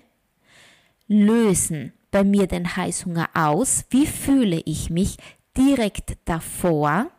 lösen 1.07 1.93
bei 2.11 2.23
mir 2.23 2.47
den 2.47 2.75
Heißhunger 2.75 3.29
aus, 3.33 3.85
wie 3.89 4.07
fühle 4.07 4.61
ich 4.65 4.89
mich 4.89 5.17
direkt 5.57 6.17
davor. 6.25 7.11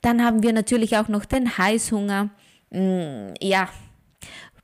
Dann 0.00 0.24
haben 0.24 0.42
wir 0.42 0.52
natürlich 0.52 0.96
auch 0.96 1.08
noch 1.08 1.24
den 1.24 1.58
Heißhunger, 1.58 2.30
mm, 2.70 3.34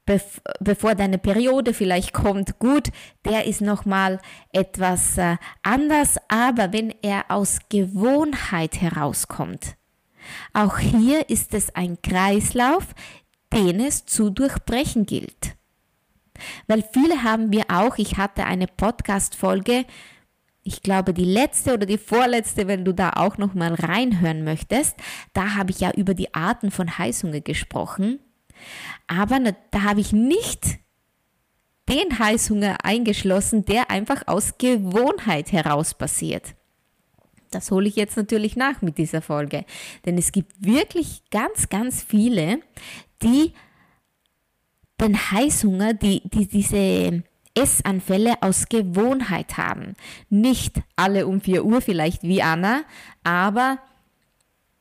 ja, 0.08 0.20
bevor 0.60 0.94
deine 0.94 1.18
Periode 1.18 1.74
vielleicht 1.74 2.12
kommt, 2.12 2.58
gut, 2.58 2.88
der 3.24 3.46
ist 3.46 3.60
nochmal 3.60 4.20
etwas 4.52 5.18
äh, 5.18 5.36
anders, 5.62 6.16
aber 6.28 6.72
wenn 6.72 6.94
er 7.02 7.26
aus 7.28 7.58
Gewohnheit 7.68 8.80
herauskommt, 8.80 9.76
auch 10.52 10.78
hier 10.78 11.28
ist 11.30 11.54
es 11.54 11.74
ein 11.74 12.00
Kreislauf, 12.02 12.94
den 13.52 13.80
es 13.80 14.04
zu 14.04 14.30
durchbrechen 14.30 15.06
gilt. 15.06 15.56
Weil 16.66 16.84
viele 16.92 17.22
haben 17.22 17.52
wir 17.52 17.64
auch, 17.68 17.98
ich 17.98 18.16
hatte 18.16 18.44
eine 18.44 18.66
Podcast-Folge, 18.66 19.84
ich 20.62 20.82
glaube 20.82 21.14
die 21.14 21.24
letzte 21.24 21.74
oder 21.74 21.86
die 21.86 21.98
vorletzte, 21.98 22.68
wenn 22.68 22.84
du 22.84 22.92
da 22.92 23.12
auch 23.16 23.38
noch 23.38 23.54
mal 23.54 23.74
reinhören 23.74 24.44
möchtest, 24.44 24.96
da 25.32 25.54
habe 25.54 25.70
ich 25.70 25.80
ja 25.80 25.90
über 25.92 26.14
die 26.14 26.34
Arten 26.34 26.70
von 26.70 26.98
Heißhunger 26.98 27.40
gesprochen. 27.40 28.20
Aber 29.06 29.40
da 29.70 29.82
habe 29.82 30.00
ich 30.00 30.12
nicht 30.12 30.78
den 31.88 32.18
Heißhunger 32.18 32.84
eingeschlossen, 32.84 33.64
der 33.64 33.90
einfach 33.90 34.26
aus 34.26 34.58
Gewohnheit 34.58 35.52
heraus 35.52 35.94
passiert. 35.94 36.54
Das 37.50 37.70
hole 37.70 37.88
ich 37.88 37.96
jetzt 37.96 38.16
natürlich 38.16 38.56
nach 38.56 38.82
mit 38.82 38.98
dieser 38.98 39.22
Folge. 39.22 39.64
Denn 40.04 40.18
es 40.18 40.32
gibt 40.32 40.52
wirklich 40.58 41.22
ganz, 41.30 41.68
ganz 41.70 42.02
viele, 42.02 42.60
die 43.22 43.52
den 45.00 45.16
Heißhunger, 45.16 45.94
die, 45.94 46.22
die 46.28 46.46
diese 46.46 47.22
Essanfälle 47.54 48.34
aus 48.42 48.68
Gewohnheit 48.68 49.56
haben. 49.56 49.94
Nicht 50.28 50.80
alle 50.96 51.26
um 51.26 51.40
4 51.40 51.64
Uhr 51.64 51.80
vielleicht 51.80 52.22
wie 52.22 52.42
Anna, 52.42 52.82
aber 53.24 53.78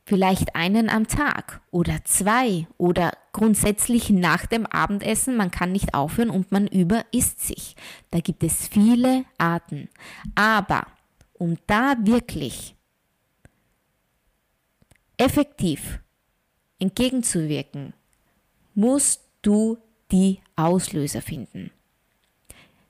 vielleicht 0.05 0.55
einen 0.55 0.89
am 0.89 1.07
Tag 1.07 1.61
oder 1.71 2.03
zwei 2.05 2.67
oder 2.77 3.11
grundsätzlich 3.37 4.09
nach 4.09 4.47
dem 4.47 4.65
Abendessen. 4.65 5.37
Man 5.37 5.51
kann 5.51 5.71
nicht 5.71 5.93
aufhören 5.93 6.31
und 6.31 6.51
man 6.51 6.67
überisst 6.67 7.39
sich. 7.39 7.75
Da 8.11 8.19
gibt 8.19 8.43
es 8.43 8.67
viele 8.67 9.25
Arten. 9.37 9.89
Aber 10.35 10.87
um 11.33 11.57
da 11.67 11.95
wirklich 11.99 12.75
effektiv 15.17 15.99
entgegenzuwirken, 16.79 17.93
musst 18.73 19.21
du 19.43 19.77
die 20.11 20.39
Auslöser 20.55 21.21
finden. 21.21 21.69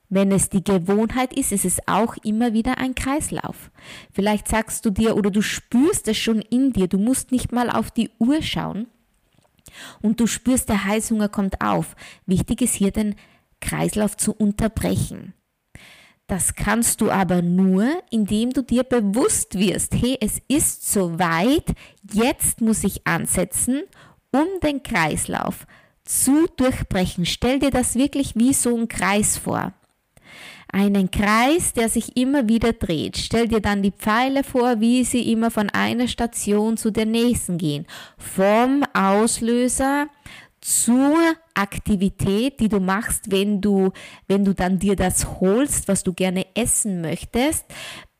Wenn 0.08 0.32
es 0.32 0.48
die 0.48 0.64
Gewohnheit 0.64 1.34
ist, 1.34 1.52
ist 1.52 1.66
es 1.66 1.86
auch 1.86 2.16
immer 2.24 2.54
wieder 2.54 2.78
ein 2.78 2.94
Kreislauf. 2.94 3.70
Vielleicht 4.10 4.48
sagst 4.48 4.86
du 4.86 4.90
dir 4.90 5.14
oder 5.14 5.30
du 5.30 5.42
spürst 5.42 6.08
es 6.08 6.16
schon 6.16 6.40
in 6.40 6.72
dir, 6.72 6.88
du 6.88 6.96
musst 6.96 7.32
nicht 7.32 7.52
mal 7.52 7.68
auf 7.68 7.90
die 7.90 8.10
Uhr 8.18 8.40
schauen 8.40 8.86
und 10.02 10.20
du 10.20 10.26
spürst, 10.26 10.68
der 10.68 10.84
Heißhunger 10.84 11.28
kommt 11.28 11.60
auf. 11.60 11.96
Wichtig 12.26 12.62
ist 12.62 12.74
hier 12.74 12.90
den 12.90 13.14
Kreislauf 13.60 14.16
zu 14.16 14.32
unterbrechen. 14.32 15.34
Das 16.26 16.54
kannst 16.54 17.00
du 17.00 17.10
aber 17.10 17.40
nur, 17.40 18.02
indem 18.10 18.52
du 18.52 18.62
dir 18.62 18.84
bewusst 18.84 19.58
wirst, 19.58 19.94
hey, 19.94 20.18
es 20.20 20.38
ist 20.46 20.92
soweit, 20.92 21.72
jetzt 22.12 22.60
muss 22.60 22.84
ich 22.84 23.06
ansetzen, 23.06 23.82
um 24.30 24.46
den 24.62 24.82
Kreislauf 24.82 25.66
zu 26.04 26.46
durchbrechen. 26.56 27.24
Stell 27.24 27.60
dir 27.60 27.70
das 27.70 27.94
wirklich 27.94 28.36
wie 28.36 28.52
so 28.52 28.76
ein 28.76 28.88
Kreis 28.88 29.38
vor 29.38 29.72
einen 30.72 31.10
Kreis, 31.10 31.72
der 31.72 31.88
sich 31.88 32.16
immer 32.16 32.48
wieder 32.48 32.72
dreht. 32.72 33.16
Stell 33.16 33.48
dir 33.48 33.60
dann 33.60 33.82
die 33.82 33.92
Pfeile 33.92 34.44
vor, 34.44 34.80
wie 34.80 35.04
sie 35.04 35.32
immer 35.32 35.50
von 35.50 35.70
einer 35.70 36.08
Station 36.08 36.76
zu 36.76 36.90
der 36.90 37.06
nächsten 37.06 37.58
gehen. 37.58 37.86
Vom 38.18 38.84
Auslöser 38.92 40.08
zur 40.60 41.16
Aktivität, 41.54 42.60
die 42.60 42.68
du 42.68 42.80
machst, 42.80 43.30
wenn 43.30 43.60
du, 43.60 43.92
wenn 44.26 44.44
du 44.44 44.54
dann 44.54 44.78
dir 44.78 44.96
das 44.96 45.40
holst, 45.40 45.88
was 45.88 46.02
du 46.02 46.12
gerne 46.12 46.46
essen 46.54 47.00
möchtest, 47.00 47.64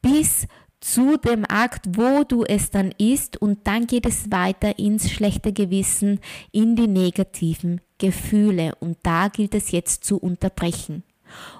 bis 0.00 0.46
zu 0.80 1.16
dem 1.16 1.44
Akt, 1.48 1.86
wo 1.90 2.22
du 2.24 2.44
es 2.44 2.70
dann 2.70 2.92
isst 2.98 3.36
und 3.36 3.66
dann 3.66 3.86
geht 3.86 4.06
es 4.06 4.30
weiter 4.30 4.78
ins 4.78 5.10
schlechte 5.10 5.52
Gewissen, 5.52 6.20
in 6.52 6.76
die 6.76 6.86
negativen 6.86 7.80
Gefühle 7.98 8.74
und 8.78 8.98
da 9.02 9.28
gilt 9.28 9.54
es 9.54 9.72
jetzt 9.72 10.04
zu 10.04 10.18
unterbrechen. 10.18 11.02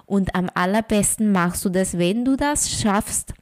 Und 0.06 0.34
am 0.34 0.50
allerbesten 0.54 1.32
machst 1.32 1.64
du 1.64 1.68
das, 1.68 1.98
wenn 1.98 2.24
du 2.24 2.36
das 2.36 2.70
schaffst, 2.70 3.34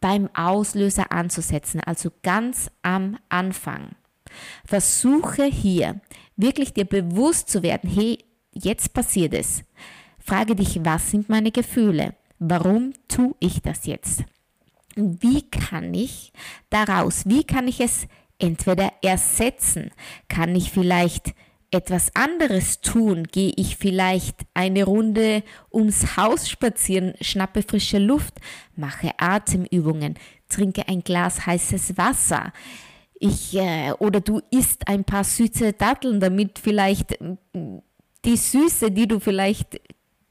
beim 0.00 0.28
Auslöser 0.34 1.12
anzusetzen, 1.12 1.80
also 1.80 2.10
ganz 2.22 2.70
am 2.82 3.16
Anfang. 3.30 3.92
Versuche 4.66 5.44
hier 5.44 6.00
wirklich 6.36 6.74
dir 6.74 6.84
bewusst 6.84 7.48
zu 7.48 7.62
werden, 7.62 7.88
hey, 7.88 8.18
jetzt 8.52 8.92
passiert 8.92 9.34
es. 9.34 9.62
Frage 10.18 10.56
dich, 10.56 10.84
was 10.84 11.10
sind 11.10 11.28
meine 11.28 11.50
Gefühle? 11.50 12.14
Warum 12.38 12.92
tue 13.08 13.34
ich 13.40 13.62
das 13.62 13.86
jetzt? 13.86 14.24
Wie 14.96 15.48
kann 15.48 15.94
ich 15.94 16.32
daraus, 16.70 17.26
wie 17.26 17.44
kann 17.44 17.68
ich 17.68 17.80
es 17.80 18.06
entweder 18.38 18.92
ersetzen? 19.02 19.90
Kann 20.28 20.54
ich 20.54 20.70
vielleicht 20.70 21.34
etwas 21.74 22.14
anderes 22.14 22.80
tun? 22.80 23.24
Gehe 23.24 23.52
ich 23.56 23.76
vielleicht 23.76 24.36
eine 24.54 24.84
Runde 24.84 25.42
ums 25.72 26.16
Haus 26.16 26.48
spazieren, 26.48 27.14
schnappe 27.20 27.62
frische 27.62 27.98
Luft, 27.98 28.34
mache 28.76 29.10
Atemübungen, 29.18 30.14
trinke 30.48 30.88
ein 30.88 31.02
Glas 31.02 31.44
heißes 31.46 31.98
Wasser? 31.98 32.52
Ich, 33.14 33.54
äh, 33.54 33.92
oder 33.98 34.20
du 34.20 34.40
isst 34.50 34.88
ein 34.88 35.04
paar 35.04 35.24
süße 35.24 35.74
Datteln, 35.74 36.20
damit 36.20 36.58
vielleicht 36.58 37.20
mm, 37.20 37.78
die 38.24 38.36
Süße, 38.36 38.90
die 38.90 39.06
du 39.06 39.20
vielleicht 39.20 39.80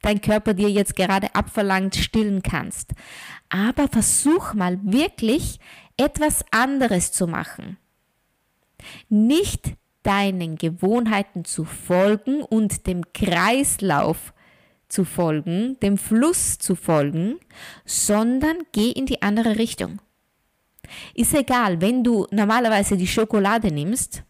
dein 0.02 0.22
Körper 0.22 0.54
dir 0.54 0.70
jetzt 0.70 0.96
gerade 0.96 1.34
abverlangt, 1.34 1.96
stillen 1.96 2.44
kannst. 2.44 2.92
Aber 3.50 3.88
versuch 3.88 4.54
mal 4.54 4.80
wirklich 4.84 5.60
etwas 5.98 6.44
anderes 6.52 7.12
zu 7.12 7.28
machen. 7.28 7.78
Nicht 9.10 9.76
deinen 10.04 10.58
Gewohnheiten 10.58 11.46
zu 11.46 11.66
folgen 11.66 12.42
und 12.42 12.88
dem 12.88 13.14
Kreislauf 13.14 14.34
zu 14.88 15.06
folgen, 15.06 15.80
dem 15.82 15.98
Fluss 15.98 16.60
zu 16.60 16.76
folgen, 16.76 17.40
sondern 17.86 18.58
geh 18.72 18.92
in 18.92 19.06
die 19.06 19.22
andere 19.22 19.58
Richtung. 19.58 20.00
Ist 21.16 21.34
egal, 21.34 21.82
wenn 21.82 22.04
du 22.04 22.28
normalerweise 22.32 22.98
die 22.98 23.08
Schokolade 23.08 23.74
nimmst, 23.74 24.24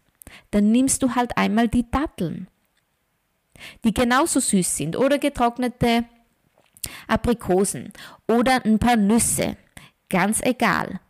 dann 0.50 0.70
nimmst 0.70 1.02
du 1.02 1.14
halt 1.14 1.36
einmal 1.36 1.68
die 1.68 1.90
Datteln, 1.90 2.48
die 3.84 3.92
genauso 3.92 4.40
süß 4.40 4.76
sind 4.76 4.96
oder 4.96 5.18
getrocknete 5.18 6.04
Aprikosen 7.06 7.92
oder 8.28 8.64
ein 8.64 8.78
paar 8.78 8.96
Nüsse, 8.96 9.56
ganz 10.08 10.40
egal. 10.42 11.00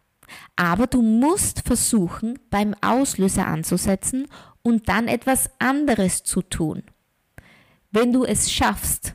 Aber 0.56 0.86
du 0.86 1.02
musst 1.02 1.60
versuchen, 1.66 2.38
beim 2.50 2.74
Auslöser 2.80 3.46
anzusetzen 3.46 4.26
und 4.64 4.88
dann 4.88 5.06
etwas 5.06 5.50
anderes 5.60 6.24
zu 6.24 6.42
tun. 6.42 6.82
Wenn 7.92 8.12
du 8.12 8.24
es 8.24 8.50
schaffst, 8.50 9.14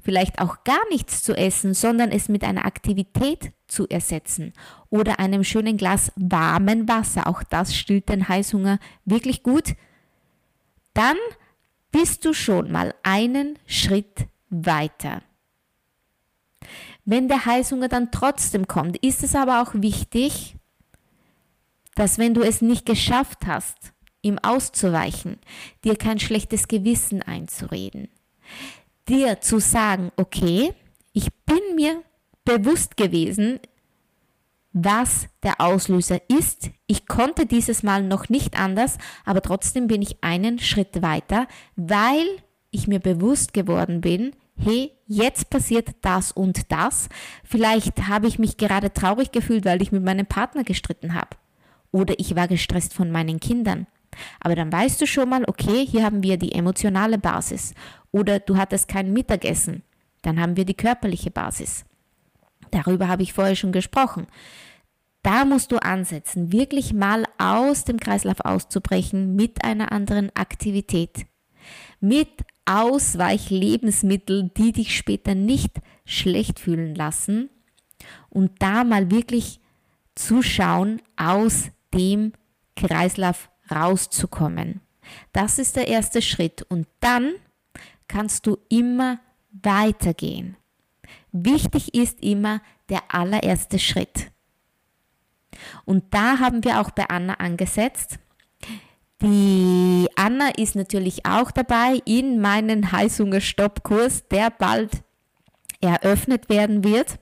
vielleicht 0.00 0.40
auch 0.40 0.64
gar 0.64 0.88
nichts 0.90 1.22
zu 1.22 1.34
essen, 1.36 1.74
sondern 1.74 2.10
es 2.10 2.28
mit 2.28 2.42
einer 2.42 2.64
Aktivität 2.64 3.52
zu 3.68 3.88
ersetzen 3.88 4.52
oder 4.90 5.20
einem 5.20 5.44
schönen 5.44 5.76
Glas 5.76 6.12
warmen 6.16 6.88
Wasser, 6.88 7.28
auch 7.28 7.42
das 7.44 7.76
stillt 7.76 8.08
den 8.08 8.28
Heißhunger 8.28 8.78
wirklich 9.04 9.42
gut, 9.42 9.76
dann 10.92 11.16
bist 11.92 12.24
du 12.24 12.32
schon 12.32 12.72
mal 12.72 12.94
einen 13.02 13.58
Schritt 13.66 14.26
weiter. 14.50 15.22
Wenn 17.04 17.28
der 17.28 17.44
Heißhunger 17.44 17.88
dann 17.88 18.10
trotzdem 18.10 18.66
kommt, 18.66 18.96
ist 18.98 19.22
es 19.22 19.34
aber 19.34 19.62
auch 19.62 19.74
wichtig, 19.74 20.56
dass 21.94 22.18
wenn 22.18 22.34
du 22.34 22.42
es 22.42 22.62
nicht 22.62 22.86
geschafft 22.86 23.46
hast, 23.46 23.93
ihm 24.24 24.38
auszuweichen, 24.38 25.38
dir 25.84 25.96
kein 25.96 26.18
schlechtes 26.18 26.68
Gewissen 26.68 27.22
einzureden, 27.22 28.08
dir 29.08 29.40
zu 29.40 29.60
sagen, 29.60 30.10
okay, 30.16 30.72
ich 31.12 31.28
bin 31.46 31.60
mir 31.76 32.02
bewusst 32.44 32.96
gewesen, 32.96 33.60
was 34.72 35.28
der 35.42 35.60
Auslöser 35.60 36.20
ist. 36.28 36.70
Ich 36.86 37.06
konnte 37.06 37.46
dieses 37.46 37.82
Mal 37.82 38.02
noch 38.02 38.28
nicht 38.28 38.58
anders, 38.58 38.98
aber 39.24 39.40
trotzdem 39.40 39.86
bin 39.86 40.02
ich 40.02 40.22
einen 40.22 40.58
Schritt 40.58 41.00
weiter, 41.00 41.46
weil 41.76 42.26
ich 42.70 42.88
mir 42.88 42.98
bewusst 42.98 43.54
geworden 43.54 44.00
bin, 44.00 44.32
hey, 44.56 44.92
jetzt 45.06 45.48
passiert 45.48 45.90
das 46.02 46.32
und 46.32 46.72
das. 46.72 47.08
Vielleicht 47.44 48.08
habe 48.08 48.26
ich 48.26 48.38
mich 48.38 48.56
gerade 48.56 48.92
traurig 48.92 49.30
gefühlt, 49.30 49.64
weil 49.64 49.80
ich 49.80 49.92
mit 49.92 50.02
meinem 50.02 50.26
Partner 50.26 50.64
gestritten 50.64 51.14
habe. 51.14 51.36
Oder 51.92 52.18
ich 52.18 52.34
war 52.34 52.48
gestresst 52.48 52.94
von 52.94 53.12
meinen 53.12 53.38
Kindern. 53.38 53.86
Aber 54.40 54.54
dann 54.54 54.72
weißt 54.72 55.00
du 55.00 55.06
schon 55.06 55.28
mal, 55.28 55.44
okay, 55.46 55.86
hier 55.86 56.04
haben 56.04 56.22
wir 56.22 56.36
die 56.36 56.52
emotionale 56.52 57.18
Basis. 57.18 57.74
Oder 58.12 58.40
du 58.40 58.56
hattest 58.56 58.88
kein 58.88 59.12
Mittagessen. 59.12 59.82
Dann 60.22 60.40
haben 60.40 60.56
wir 60.56 60.64
die 60.64 60.74
körperliche 60.74 61.30
Basis. 61.30 61.84
Darüber 62.70 63.08
habe 63.08 63.22
ich 63.22 63.32
vorher 63.32 63.56
schon 63.56 63.72
gesprochen. 63.72 64.26
Da 65.22 65.44
musst 65.44 65.72
du 65.72 65.78
ansetzen, 65.78 66.52
wirklich 66.52 66.92
mal 66.92 67.24
aus 67.38 67.84
dem 67.84 67.98
Kreislauf 67.98 68.40
auszubrechen 68.40 69.34
mit 69.36 69.64
einer 69.64 69.90
anderen 69.90 70.30
Aktivität. 70.36 71.26
Mit 72.00 72.28
Ausweichlebensmitteln, 72.66 74.52
die 74.56 74.72
dich 74.72 74.96
später 74.96 75.34
nicht 75.34 75.80
schlecht 76.04 76.60
fühlen 76.60 76.94
lassen. 76.94 77.48
Und 78.28 78.52
da 78.60 78.84
mal 78.84 79.10
wirklich 79.10 79.60
zuschauen 80.14 81.00
aus 81.16 81.70
dem 81.94 82.32
Kreislauf 82.76 83.48
rauszukommen. 83.70 84.80
Das 85.32 85.58
ist 85.58 85.76
der 85.76 85.88
erste 85.88 86.22
Schritt. 86.22 86.62
Und 86.68 86.86
dann 87.00 87.34
kannst 88.08 88.46
du 88.46 88.58
immer 88.68 89.18
weitergehen. 89.50 90.56
Wichtig 91.32 91.94
ist 91.94 92.22
immer 92.22 92.60
der 92.88 93.02
allererste 93.08 93.78
Schritt. 93.78 94.30
Und 95.84 96.12
da 96.12 96.38
haben 96.38 96.64
wir 96.64 96.80
auch 96.80 96.90
bei 96.90 97.08
Anna 97.08 97.34
angesetzt. 97.34 98.18
Die 99.22 100.08
Anna 100.16 100.50
ist 100.56 100.74
natürlich 100.74 101.24
auch 101.24 101.50
dabei 101.50 102.00
in 102.04 102.40
meinen 102.40 102.92
Heißhungerstoppkurs, 102.92 104.28
der 104.28 104.50
bald 104.50 105.02
eröffnet 105.80 106.48
werden 106.48 106.84
wird. 106.84 107.18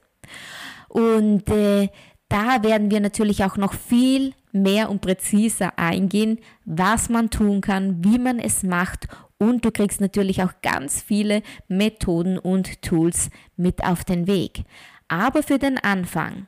Und 0.88 1.48
äh, 1.48 1.88
da 2.28 2.62
werden 2.62 2.90
wir 2.90 3.00
natürlich 3.00 3.44
auch 3.44 3.56
noch 3.56 3.74
viel 3.74 4.34
mehr 4.52 4.90
und 4.90 5.00
präziser 5.00 5.78
eingehen, 5.78 6.38
was 6.64 7.08
man 7.08 7.30
tun 7.30 7.60
kann, 7.60 8.04
wie 8.04 8.18
man 8.18 8.38
es 8.38 8.62
macht 8.62 9.08
und 9.38 9.64
du 9.64 9.72
kriegst 9.72 10.00
natürlich 10.00 10.42
auch 10.42 10.52
ganz 10.62 11.02
viele 11.02 11.42
Methoden 11.66 12.38
und 12.38 12.80
Tools 12.80 13.28
mit 13.56 13.82
auf 13.82 14.04
den 14.04 14.28
Weg. 14.28 14.62
Aber 15.08 15.42
für 15.42 15.58
den 15.58 15.78
Anfang 15.78 16.46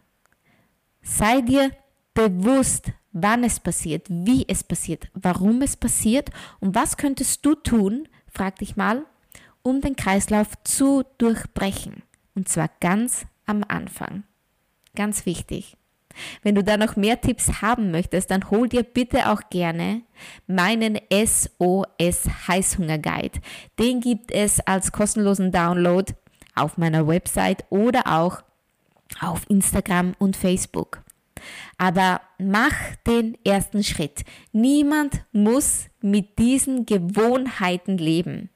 sei 1.02 1.40
dir 1.40 1.72
bewusst, 2.14 2.92
wann 3.12 3.42
es 3.42 3.58
passiert, 3.58 4.06
wie 4.08 4.44
es 4.48 4.62
passiert, 4.62 5.08
warum 5.14 5.60
es 5.62 5.76
passiert 5.76 6.30
und 6.60 6.74
was 6.74 6.96
könntest 6.96 7.44
du 7.44 7.54
tun, 7.56 8.08
frag 8.28 8.60
dich 8.60 8.76
mal, 8.76 9.04
um 9.62 9.80
den 9.80 9.96
Kreislauf 9.96 10.48
zu 10.62 11.04
durchbrechen. 11.18 12.02
Und 12.34 12.48
zwar 12.48 12.70
ganz 12.80 13.26
am 13.46 13.64
Anfang. 13.66 14.24
Ganz 14.94 15.26
wichtig. 15.26 15.76
Wenn 16.42 16.54
du 16.54 16.62
da 16.62 16.76
noch 16.76 16.96
mehr 16.96 17.20
Tipps 17.20 17.62
haben 17.62 17.90
möchtest, 17.90 18.30
dann 18.30 18.50
hol 18.50 18.68
dir 18.68 18.82
bitte 18.82 19.30
auch 19.30 19.42
gerne 19.50 20.02
meinen 20.46 20.98
SOS 21.12 22.28
Heißhunger 22.48 22.98
Guide. 22.98 23.40
Den 23.78 24.00
gibt 24.00 24.32
es 24.32 24.60
als 24.60 24.92
kostenlosen 24.92 25.52
Download 25.52 26.12
auf 26.54 26.78
meiner 26.78 27.06
Website 27.06 27.64
oder 27.70 28.02
auch 28.06 28.42
auf 29.20 29.42
Instagram 29.48 30.14
und 30.18 30.36
Facebook. 30.36 31.02
Aber 31.78 32.20
mach 32.38 32.74
den 33.06 33.36
ersten 33.44 33.84
Schritt. 33.84 34.24
Niemand 34.52 35.24
muss 35.32 35.86
mit 36.00 36.38
diesen 36.38 36.86
Gewohnheiten 36.86 37.98
leben. 37.98 38.50